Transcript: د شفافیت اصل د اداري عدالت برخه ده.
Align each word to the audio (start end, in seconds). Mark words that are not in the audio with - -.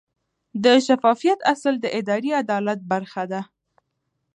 د 0.63 0.65
شفافیت 0.85 1.39
اصل 1.53 1.73
د 1.79 1.85
اداري 1.99 2.31
عدالت 2.41 2.79
برخه 2.91 3.23
ده. 3.31 3.41